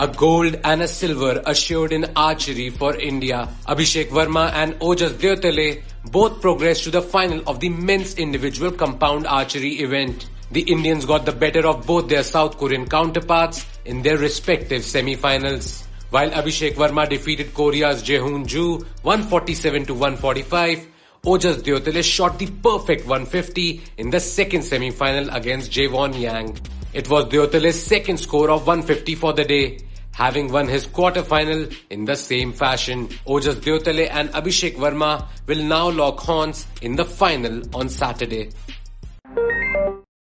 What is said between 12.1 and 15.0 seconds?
South Korean counterparts in their respective